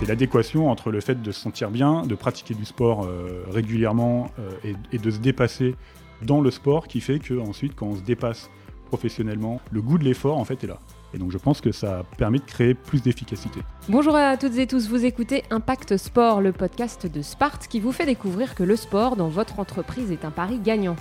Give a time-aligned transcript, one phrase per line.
[0.00, 4.30] C'est l'adéquation entre le fait de se sentir bien, de pratiquer du sport euh, régulièrement
[4.38, 5.74] euh, et, de se dépasser
[6.22, 8.48] dans le sport qui fait que ensuite quand on se dépasse
[8.86, 10.78] professionnellement, le goût de l'effort en fait est là.
[11.14, 13.60] Et donc je pense que ça permet de créer plus d'efficacité.
[13.88, 17.92] Bonjour à toutes et tous, vous écoutez Impact Sport, le podcast de Sparte qui vous
[17.92, 20.96] fait découvrir que le sport dans votre entreprise est un pari gagnant.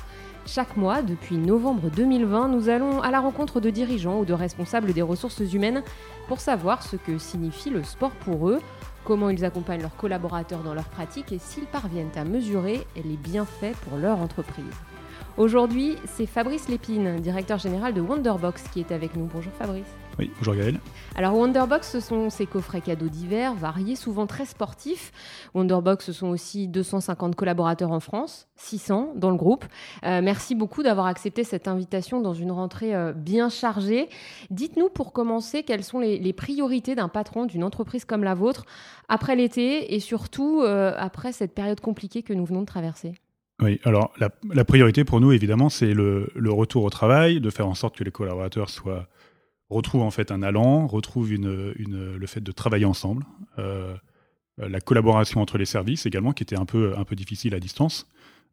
[0.45, 4.93] Chaque mois, depuis novembre 2020, nous allons à la rencontre de dirigeants ou de responsables
[4.93, 5.83] des ressources humaines
[6.27, 8.59] pour savoir ce que signifie le sport pour eux,
[9.03, 13.75] comment ils accompagnent leurs collaborateurs dans leurs pratiques et s'ils parviennent à mesurer les bienfaits
[13.87, 14.65] pour leur entreprise.
[15.37, 19.29] Aujourd'hui, c'est Fabrice Lépine, directeur général de Wonderbox, qui est avec nous.
[19.31, 19.85] Bonjour Fabrice.
[20.19, 20.77] Oui, bonjour Gaël.
[21.15, 25.13] Alors Wonderbox, ce sont ces coffrets cadeaux divers, variés, souvent très sportifs.
[25.53, 29.63] Wonderbox, ce sont aussi 250 collaborateurs en France, 600 dans le groupe.
[30.03, 34.09] Euh, merci beaucoup d'avoir accepté cette invitation dans une rentrée euh, bien chargée.
[34.51, 38.65] Dites-nous pour commencer quelles sont les, les priorités d'un patron d'une entreprise comme la vôtre
[39.07, 43.13] après l'été et surtout euh, après cette période compliquée que nous venons de traverser?
[43.61, 47.49] Oui, alors la, la priorité pour nous, évidemment, c'est le, le, retour au travail, de
[47.49, 49.07] faire en sorte que les collaborateurs soient,
[49.69, 53.25] retrouvent en fait un allant, une, le fait de travailler ensemble,
[54.61, 57.59] euh, la collaboration entre les services également, qui était un peu, un peu difficile à
[57.59, 58.07] distance,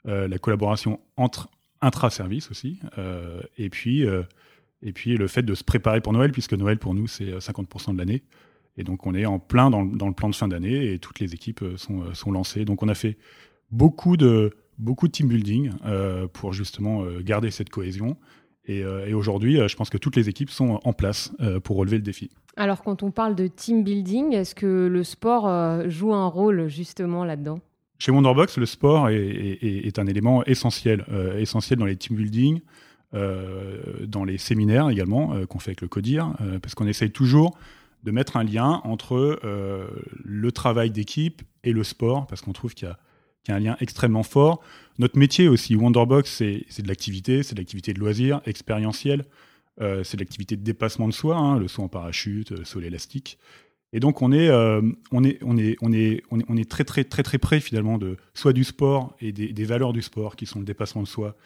[0.06, 1.48] euh, la collaboration entre
[1.80, 4.04] intra-services aussi, euh, et, puis,
[4.82, 7.92] et puis le fait de se préparer pour Noël, puisque Noël pour nous, c'est 50%
[7.92, 8.22] de l'année.
[8.78, 11.34] Et donc on est en plein dans, le plan de fin d'année et toutes les
[11.34, 12.64] équipes sont, sont lancées.
[12.64, 13.16] Donc on a fait
[13.70, 15.70] beaucoup de beaucoup de team building
[16.34, 18.18] pour justement garder cette cohésion.
[18.66, 21.32] Et, euh, et aujourd'hui, je pense que toutes les équipes sont en place
[21.64, 22.30] pour relever le défi.
[22.56, 27.24] Alors, quand on parle de team building, est-ce que le sport joue un rôle justement
[27.24, 27.60] là-dedans?
[27.98, 31.04] Chez Wonderbox, le sport est, est, est un élément essentiel,
[31.38, 32.60] essentiel dans les team building,
[33.12, 37.56] dans les séminaires également qu'on fait avec le CODIR, parce qu'on essaye toujours
[38.04, 39.40] de mettre un lien entre
[40.24, 42.98] le travail d'équipe et le sport, parce qu'on trouve qu'il y a
[43.46, 44.60] qui a un lien extrêmement fort.
[44.98, 46.30] Notre métier aussi, Wonderbox,
[46.68, 49.24] c'est de l'activité, c'est de l'activité de loisir, expérientielle,
[49.80, 52.80] euh, c'est de l'activité de dépassement de soi, hein, le saut en parachute, le saut
[52.80, 53.38] élastique.
[53.92, 56.68] Et donc on est, euh, on est, on est, on est, on est, on est
[56.68, 60.34] très, très, très, très près finalement de soit du sport et des, valeurs du sport
[60.34, 61.36] qui sont le dépassement de soi,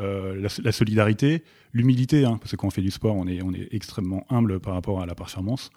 [0.00, 3.52] euh, la, solidarité, l'humilité, hein, parce que quand on fait du sport, on est, on
[3.52, 5.70] est extrêmement humble par rapport à la performance.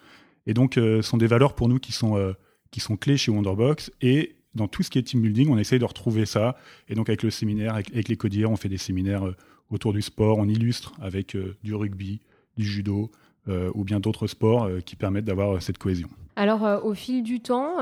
[0.46, 2.32] Et donc, euh, sont des valeurs pour nous qui sont, euh,
[2.70, 3.92] qui sont clés chez Wonderbox.
[4.00, 6.56] Et dans tout ce qui est team building, on essaye de retrouver ça.
[6.88, 9.36] Et donc avec le séminaire, avec, avec les codiers, on fait des séminaires euh,
[9.70, 12.20] autour du sport, on illustre avec euh, du rugby,
[12.56, 13.10] du judo
[13.48, 16.08] euh, ou bien d'autres sports euh, qui permettent d'avoir euh, cette cohésion.
[16.34, 17.76] Alors au fil du temps,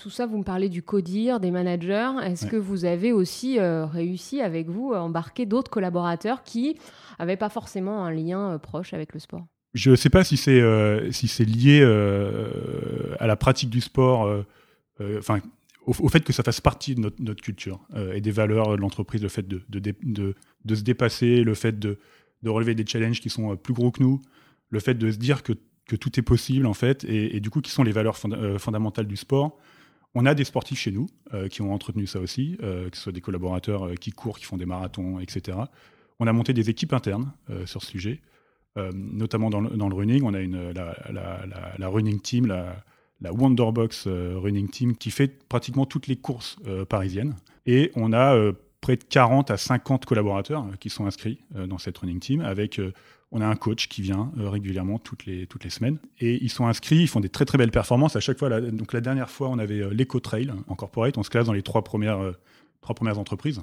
[0.00, 2.10] tout ça, vous me parlez du codir, des managers.
[2.24, 2.50] Est-ce ouais.
[2.50, 6.76] que vous avez aussi réussi avec vous à embarquer d'autres collaborateurs qui
[7.20, 9.46] n'avaient pas forcément un lien proche avec le sport?
[9.74, 10.60] Je ne sais pas si c'est
[11.12, 11.84] si c'est lié
[13.20, 14.28] à la pratique du sport.
[15.16, 15.38] Enfin,
[15.86, 19.22] au, fait que ça fasse partie de notre, culture euh, et des valeurs de l'entreprise,
[19.22, 21.98] le fait de, de, de, de, se dépasser, le fait de,
[22.44, 24.20] relever des challenges qui sont euh, plus gros que nous,
[24.70, 25.52] le fait de se dire que,
[25.86, 29.06] que tout est possible en fait, et, du coup qui sont les valeurs euh, fondamentales
[29.06, 29.58] du sport.
[30.14, 31.06] On a des sportifs chez nous
[31.50, 34.66] qui ont entretenu ça aussi, que ce soit des collaborateurs qui courent, qui font des
[34.66, 35.56] marathons, etc.
[36.18, 37.32] On a monté des équipes internes
[37.64, 38.20] sur ce sujet,
[38.92, 40.24] notamment dans le, running.
[40.24, 41.46] On a une, la,
[41.78, 42.82] la running team, la,
[43.20, 47.36] la Wonderbox euh, Running Team qui fait pratiquement toutes les courses euh, parisiennes.
[47.66, 51.98] Et on a euh, près de 40 à 50 collaborateurs qui sont inscrits dans cette
[51.98, 52.80] running team avec
[53.30, 56.66] on a un coach qui vient régulièrement toutes les, toutes les semaines et ils sont
[56.66, 58.48] inscrits, ils font des très très belles performances à chaque fois.
[58.48, 61.52] La, donc la dernière fois, on avait l'Eco Trail en corporate, on se classe dans
[61.52, 62.32] les trois premières,
[62.80, 63.60] trois premières entreprises.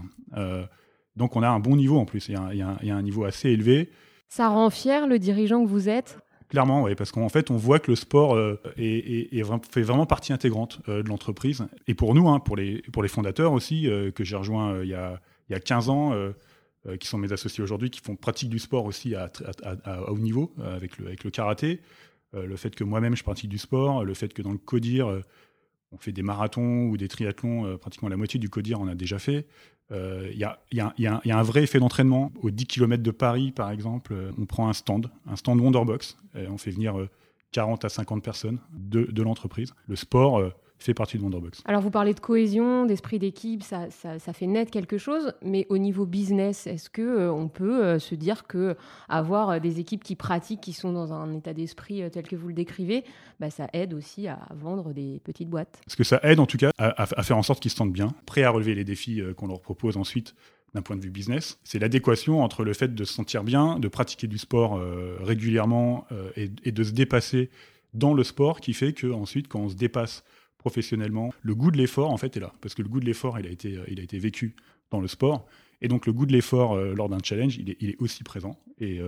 [1.15, 3.89] donc on a un bon niveau en plus, il y a un niveau assez élevé.
[4.29, 6.19] Ça rend fier le dirigeant que vous êtes
[6.49, 10.31] Clairement, oui, parce qu'en fait, on voit que le sport euh, est, fait vraiment partie
[10.31, 11.67] intégrante euh, de l'entreprise.
[11.87, 14.87] Et pour nous, hein, pour, les, pour les fondateurs aussi, euh, que j'ai rejoint il,
[14.87, 15.19] y a,
[15.49, 16.13] il y a 15 ans,
[17.01, 19.29] qui sont mes associés aujourd'hui, qui font pratique du sport aussi à,
[19.83, 21.81] à haut niveau, avec, le, avec le karaté.
[22.31, 25.21] le fait que moi-même, je pratique du sport, le fait que dans le CODIR,
[25.91, 29.19] on fait des marathons ou des triathlons, pratiquement la moitié du CODIR, on a déjà
[29.19, 29.47] fait.
[29.89, 32.31] Il euh, y, a, un vrai effet d'entraînement.
[32.41, 36.17] Aux 10 km de Paris, par exemple, euh, on prend un stand, un stand Wonderbox,
[36.35, 37.07] on fait venir
[37.51, 39.73] 40 à 50 personnes de, l'entreprise.
[39.87, 40.49] Le sport euh,
[40.79, 41.61] fait partie de Wonderbox.
[41.65, 45.65] Alors vous parlez de cohésion, d'esprit d'équipe, ça, ça, ça, fait naître quelque chose, mais
[45.69, 48.75] au niveau business, est-ce que euh, on peut euh, se dire que
[49.09, 52.35] avoir euh, des équipes qui pratiquent, qui sont dans un état d'esprit euh, tel que
[52.35, 53.03] vous le décrivez,
[53.39, 55.79] bah, ça aide aussi à vendre des petites boîtes?
[55.85, 57.93] Parce que ça aide en tout cas à, à faire en sorte qu'ils se sentent
[57.93, 60.35] bien, prêts à relever les défis qu'on leur propose ensuite
[60.73, 61.59] d'un point de vue business?
[61.63, 64.79] C'est l'adéquation entre le fait de se sentir bien, de pratiquer du sport
[65.19, 67.49] régulièrement et, et de se dépasser
[67.93, 70.23] dans le sport qui fait que ensuite quand on se dépasse
[70.67, 71.33] professionnellement.
[71.41, 72.53] Le goût de l'effort, en fait, est là.
[72.61, 74.55] Parce que le goût de l'effort, il, a été, il a été vécu
[74.91, 75.45] dans le sport.
[75.81, 78.57] Et donc, le goût de l'effort lors d'un challenge, il est, il est, aussi présent.
[78.79, 78.99] Et,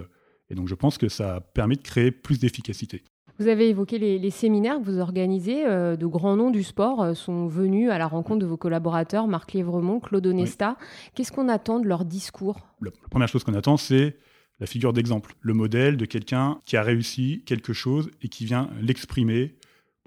[0.49, 3.03] et donc, je pense que ça a permis de créer plus d'efficacité.
[3.39, 5.65] Vous avez évoqué les, séminaires que vous organisez.
[5.65, 9.27] Euh, de grands noms du sport euh, sont venus à la rencontre de vos collaborateurs,
[9.27, 10.75] Marc Lièvremont, Claude Onesta.
[11.15, 12.59] Qu'est-ce qu'on attend de leur discours?
[12.81, 14.17] La première chose qu'on attend, c'est
[14.59, 18.69] la figure d'exemple, le modèle de quelqu'un qui a réussi quelque chose et qui vient
[18.81, 19.55] l'exprimer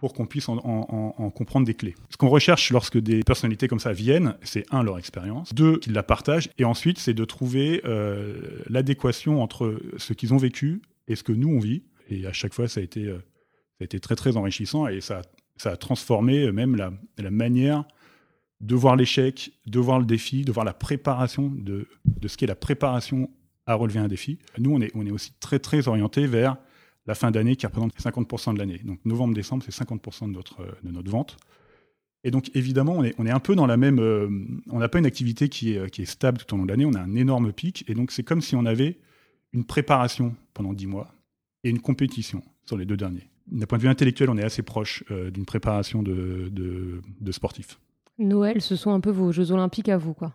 [0.02, 1.94] pour qu'on puisse en, comprendre des clés.
[2.10, 5.92] Ce qu'on recherche lorsque des personnalités comme ça viennent, c'est un, leur expérience, deux, qu'ils
[5.92, 11.14] la partagent, et ensuite, c'est de trouver euh, l'adéquation entre ce qu'ils ont vécu et
[11.14, 13.84] ce que nous, on vit, et à chaque fois, ça a été, euh, ça a
[13.84, 15.22] été très, très enrichissant et ça,
[15.56, 17.84] ça a transformé euh, même la, manière
[18.60, 22.46] de voir l'échec, de voir le défi, de voir la préparation, de, de ce qu'est
[22.46, 23.30] la préparation
[23.66, 24.40] à relever un défi.
[24.58, 26.56] Nous, on est, on est aussi très, très orienté vers
[27.06, 28.80] la fin d'année qui représente 50% de l'année.
[28.84, 31.36] Donc novembre-décembre, c'est 50% de notre, de notre vente.
[32.24, 33.98] Et donc évidemment, on est, on est un peu dans la même...
[33.98, 34.28] Euh,
[34.70, 36.86] on n'a pas une activité qui est, qui est stable tout au long de l'année,
[36.86, 37.84] on a un énorme pic.
[37.88, 38.98] Et donc c'est comme si on avait
[39.52, 41.12] une préparation pendant 10 mois
[41.64, 43.28] et une compétition sur les deux derniers.
[43.48, 47.78] D'un point de vue intellectuel, on est assez proche euh, d'une préparation de, de, sportifs.
[48.18, 50.32] Noël, ce sont un peu vos Jeux Olympiques à vous, quoi.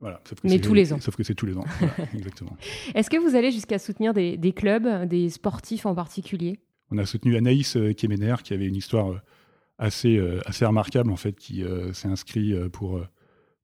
[0.00, 1.00] Voilà, Mais tous les ans.
[1.00, 1.64] Sauf que c'est tous les ans.
[2.14, 2.56] exactement.
[2.94, 6.58] Est-ce que vous allez jusqu'à soutenir des, des, clubs, des sportifs en particulier?
[6.90, 9.20] On a soutenu Anaïs euh, Kemener, qui avait une histoire euh,
[9.78, 13.00] assez, assez remarquable, en fait, qui s'est inscrit pour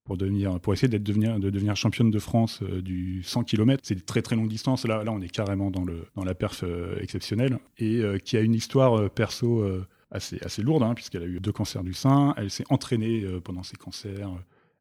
[0.05, 3.83] pour, devenir, pour essayer d'être devenir, de devenir championne de France euh, du 100 km.
[3.85, 4.87] C'est des très très longues distances.
[4.87, 7.59] Là, là, on est carrément dans, le, dans la perf euh, exceptionnelle.
[7.79, 9.65] Et euh, qui a une histoire perso
[10.11, 12.35] assez, assez lourde, hein, puisqu'elle a eu deux cancers du sein.
[12.37, 14.31] Elle s'est entraînée pendant ses cancers.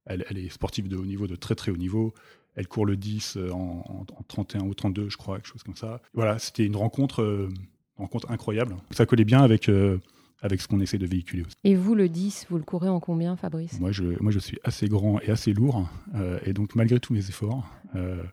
[0.05, 2.13] Elle, elle, est sportive de haut niveau, de très très haut niveau.
[2.55, 6.01] Elle court le 10 en, en, 31 ou 32, je crois, quelque chose comme ça.
[6.13, 7.49] Voilà, c'était une rencontre,
[7.97, 8.75] rencontre incroyable.
[8.91, 9.69] Ça collait bien avec
[10.41, 11.55] avec ce qu'on essaie de véhiculer aussi.
[11.63, 13.79] Et vous, le 10, vous le courez en combien, Fabrice?
[13.79, 15.87] Moi je, moi, je suis assez grand et assez lourd.
[16.15, 18.23] Euh, et donc, malgré tous mes efforts, euh,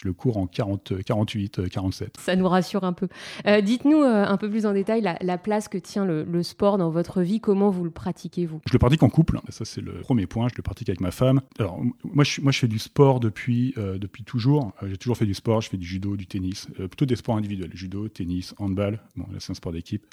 [0.00, 2.16] je le cours en 40, 48, 47.
[2.18, 3.08] Ça nous rassure un peu.
[3.46, 7.22] Euh, dites-nous un peu plus en détail la, place que tient le, sport dans votre
[7.22, 7.40] vie.
[7.40, 8.60] Comment vous le pratiquez, vous?
[8.66, 9.40] Je le pratique en couple.
[9.50, 10.48] Ça, c'est le premier point.
[10.48, 11.40] Je le pratique avec ma femme.
[11.58, 14.72] Alors, moi, je, moi, je fais du sport depuis, depuis toujours.
[14.86, 15.60] j'ai toujours fait du sport.
[15.60, 16.66] Je fais du judo, du tennis.
[16.76, 17.70] plutôt des sports individuels.
[17.74, 19.00] Judo, tennis, handball.
[19.16, 20.06] Bon, là, c'est un sport d'équipe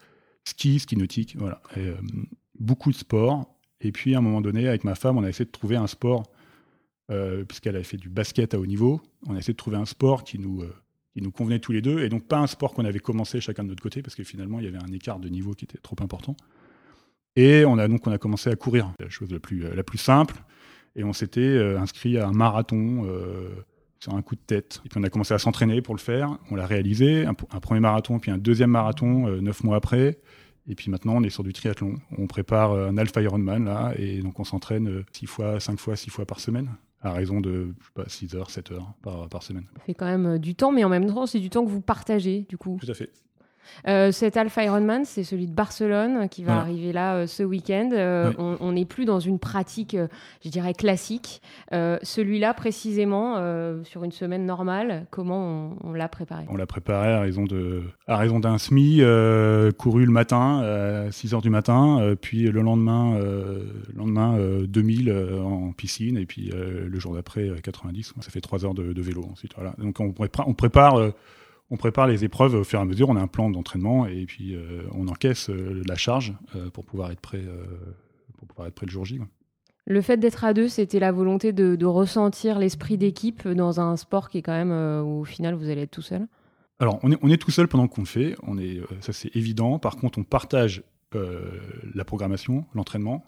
[0.48, 1.62] ski, ski nautique, voilà.
[1.78, 1.96] Euh,
[2.60, 3.54] beaucoup de sport.
[3.82, 5.88] Et puis, à un moment donné, avec ma femme, on a essayé de trouver un
[5.88, 6.24] sport,
[7.12, 9.86] euh, puisqu'elle avait fait du basket à haut niveau, on a essayé de trouver un
[9.86, 10.74] sport qui nous, euh,
[11.14, 13.64] qui nous convenait tous les deux, et donc pas un sport qu'on avait commencé chacun
[13.64, 15.78] de notre côté, parce que finalement, il y avait un écart de niveau qui était
[15.78, 16.36] trop important.
[17.36, 20.00] Et on a donc on a commencé à courir, la chose la plus, la plus
[20.00, 20.36] simple,
[20.96, 23.06] et on s'était inscrit à un marathon
[24.00, 24.82] sur un coup de tête.
[24.86, 26.38] Et puis on a commencé à s'entraîner pour le faire.
[26.52, 30.20] On l'a réalisé, un, premier marathon, puis un deuxième marathon euh, neuf mois après.
[30.70, 31.96] Et puis maintenant, on est sur du triathlon.
[32.18, 35.80] On prépare euh, un Alpha Ironman, là, et donc on s'entraîne euh, six fois, cinq
[35.80, 36.70] fois, six fois par semaine,
[37.02, 39.66] à raison de, je sais pas, 6 heures, 7 heures par, par semaine.
[39.76, 41.82] Ça fait quand même du temps, mais en même temps, c'est du temps que vous
[41.82, 42.78] partagez, du coup.
[42.82, 43.12] Tout à fait.
[43.88, 47.90] Euh, cet Alpha Ironman, c'est celui de Barcelone qui va arriver là euh, ce week-end.
[47.94, 49.96] Euh, on n'est plus dans une pratique,
[50.44, 51.42] je dirais, classique.
[51.72, 53.36] Celui-là, précisément,
[53.84, 56.46] sur une semaine normale, comment on, l'a préparé?
[56.50, 59.02] On l'a préparé à raison, de, à raison d'un SMI,
[59.78, 63.20] couru le matin, à 6 h du matin, puis le lendemain,
[63.96, 65.12] lendemain 2000
[65.44, 68.14] en piscine, et puis le jour d'après, 90.
[68.22, 69.54] Ça fait 3 heures de, vélo ensuite.
[69.56, 69.74] Voilà.
[69.78, 71.12] Donc on, on prépare
[71.70, 73.10] on prépare les épreuves au fur et à mesure.
[73.10, 76.86] On a un plan d'entraînement et puis euh, on encaisse euh, la charge euh, pour
[76.86, 77.44] pouvoir être prêt,
[78.38, 79.20] pour pouvoir être prêt le jour J.
[79.86, 84.30] Le fait d'être à deux, c'était la volonté de, ressentir l'esprit d'équipe dans un sport
[84.30, 84.72] qui est quand même
[85.06, 86.28] où au final vous allez être tout seul?
[86.80, 89.34] Alors on est, on est tout seul pendant qu'on le fait, on est, ça c'est
[89.36, 89.80] évident.
[89.80, 90.84] Par contre, on partage
[91.14, 93.24] la programmation, l'entraînement,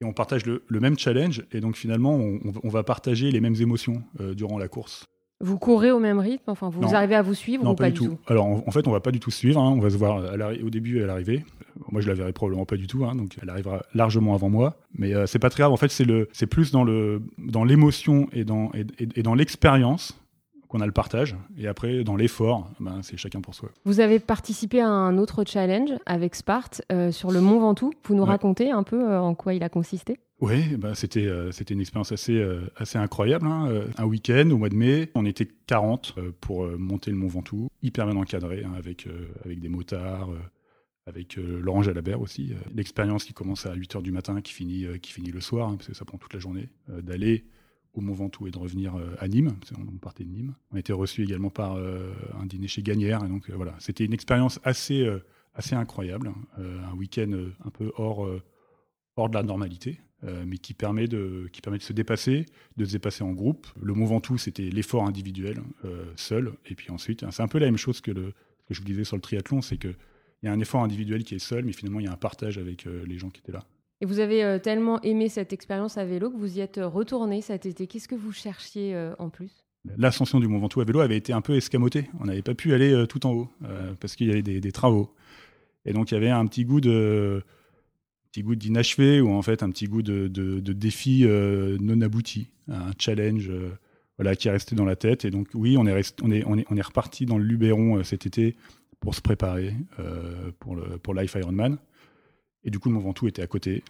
[0.00, 1.44] et on partage le, même challenge.
[1.52, 4.02] Et donc finalement, on va partager les mêmes émotions
[4.34, 5.06] durant la course.
[5.40, 7.98] Vous courez au même rythme Enfin, vous arrivez à vous suivre non, ou pas, du
[7.98, 9.60] tout, Alors, en, fait, on va pas du tout suivre.
[9.60, 9.72] Hein.
[9.76, 10.22] On va se voir
[10.64, 11.44] au début et à l'arrivée.
[11.92, 14.76] Moi, je la verrai probablement pas du tout, hein, donc elle arrivera largement avant moi.
[14.94, 15.72] Mais euh, c'est pas très grave.
[15.72, 20.18] En fait, c'est plus dans le, dans l'émotion et dans, et, dans l'expérience
[20.68, 21.36] qu'on a le partage.
[21.56, 23.70] Et après, dans l'effort, ben, c'est chacun pour soi.
[23.84, 27.92] Vous avez participé à un autre challenge avec Sparte euh, sur le Mont Ventoux.
[28.04, 30.18] Vous nous racontez un peu euh, en quoi il a consisté?
[30.40, 33.46] Oui, bah c'était euh, c'était une expérience assez euh, assez incroyable.
[33.46, 33.86] Hein.
[33.96, 38.06] Un week-end au mois de mai, on était 40 pour monter le Mont Ventoux, hyper
[38.06, 39.08] bien encadré hein, avec
[39.44, 40.30] avec des motards,
[41.06, 42.52] avec Laurent Jalabert aussi.
[42.72, 45.76] L'expérience qui commence à 8 h du matin, qui finit qui finit le soir, hein,
[45.76, 47.44] parce que ça prend toute la journée d'aller
[47.98, 49.56] au Mont Ventoux et de revenir à Nîmes.
[49.78, 50.54] On partait de Nîmes.
[50.72, 53.24] On a été reçu également par un dîner chez Gagnère.
[53.24, 55.08] Et donc voilà, c'était une expérience assez
[55.54, 56.32] assez incroyable.
[56.56, 57.30] un week-end
[57.64, 58.28] un peu hors
[59.16, 60.00] hors de la normalité,
[60.46, 63.66] mais qui permet, de, qui permet de se dépasser, de se dépasser en groupe.
[63.80, 65.60] Le Mont Ventoux, c'était l'effort individuel,
[66.16, 68.32] seul, et puis ensuite, c'est un peu la même chose que, le,
[68.66, 69.96] que je vous disais sur le triathlon, c'est qu'il
[70.44, 72.58] y a un effort individuel qui est seul, mais finalement, il y a un partage
[72.58, 73.64] avec les gens qui étaient là.
[74.00, 77.66] Et vous avez tellement aimé cette expérience à vélo que vous y êtes retourné cet
[77.66, 77.86] été.
[77.86, 79.68] Qu'est-ce que vous cherchiez en plus?
[79.96, 82.10] L'ascension du Mont Ventoux à vélo avait été un peu escamotée.
[82.20, 84.72] On n'avait pas pu aller euh, tout en haut euh, parce qu'il y avait des,
[84.72, 85.14] travaux.
[85.84, 87.42] Et donc il y avait un petit goût de
[88.30, 90.28] petit goût d'inachevé ou en fait un petit goût de,
[90.72, 93.50] défi euh, non abouti, un challenge
[94.18, 95.24] voilà qui est resté dans la tête.
[95.24, 98.02] Et donc oui, on est on est on est on est reparti dans le Luberon
[98.04, 98.56] cet été
[99.00, 99.74] pour se préparer
[100.58, 101.78] pour le pour Life Ironman.
[102.68, 103.82] Et du coup le Mont Ventoux était à côté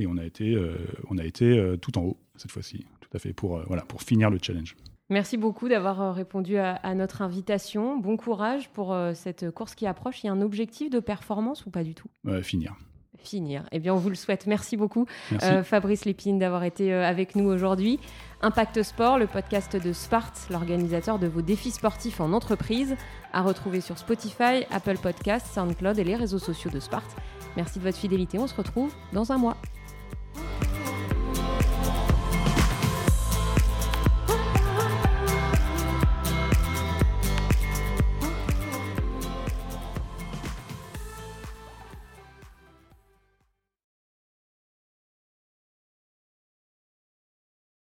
[0.00, 0.60] et on a été
[1.08, 4.30] on a été tout en haut cette fois-ci, tout à fait pour voilà pour finir
[4.30, 4.74] le challenge.
[5.08, 7.96] Merci beaucoup d'avoir euh, répondu à, notre invitation.
[7.96, 10.24] Bon courage pour euh, cette course qui approche.
[10.24, 12.08] Il y a un objectif de performance ou pas du tout?
[12.42, 12.74] Finir.
[13.18, 13.64] Finir.
[13.70, 14.46] Eh bien, on vous le souhaite.
[14.46, 15.06] Merci beaucoup,
[15.42, 17.98] euh, Fabrice Lépine, d'avoir été avec nous aujourd'hui.
[18.42, 22.94] Impact Sport, le podcast de Sparte, l'organisateur de vos défis sportifs en entreprise,
[23.32, 27.16] à retrouver sur Spotify, Apple Podcasts, SoundCloud et les réseaux sociaux de Sparte.
[27.56, 28.38] Merci de votre fidélité.
[28.38, 29.56] On se retrouve dans un mois.